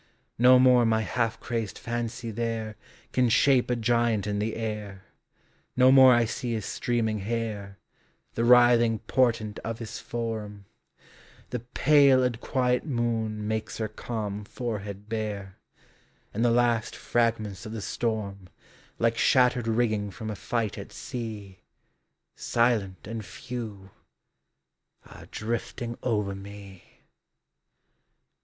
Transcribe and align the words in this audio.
No 0.39 0.57
more 0.57 0.83
my 0.83 1.01
half 1.01 1.39
crazed 1.39 1.77
fancy 1.77 2.31
there 2.31 2.75
Can 3.11 3.29
shape 3.29 3.69
a 3.69 3.75
giant 3.75 4.25
in 4.25 4.39
the 4.39 4.55
air, 4.55 5.03
No 5.77 5.91
more 5.91 6.11
I 6.11 6.25
see 6.25 6.53
his 6.53 6.65
streaming 6.65 7.19
hair,• 7.19 7.77
The 8.33 8.43
writhing 8.43 8.97
portent 9.05 9.59
of 9.59 9.77
his 9.77 9.99
form;— 9.99 10.65
The 11.51 11.59
pale 11.59 12.23
and 12.23 12.41
quiet 12.41 12.83
moon 12.83 13.47
Makes 13.47 13.77
her 13.77 13.87
calm 13.87 14.43
forehead 14.43 15.07
bare, 15.07 15.59
And 16.33 16.43
the 16.43 16.49
last 16.49 16.95
fragments 16.95 17.67
of 17.67 17.71
the 17.71 17.79
storm, 17.79 18.49
Like 18.97 19.19
shattered 19.19 19.67
rigging 19.67 20.09
from 20.09 20.31
a 20.31 20.35
fight 20.35 20.79
at 20.79 20.91
sea, 20.91 21.59
Silent 22.35 23.05
and 23.05 23.23
few, 23.23 23.91
are 25.05 25.27
drifting 25.27 25.95
over 26.01 26.33
me. 26.33 27.03